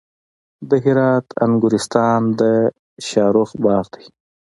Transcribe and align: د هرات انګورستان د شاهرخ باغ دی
د 0.69 0.71
هرات 0.83 1.25
انګورستان 1.45 2.21
د 2.39 2.41
شاهرخ 3.07 3.49
باغ 3.63 3.85
دی 3.93 4.05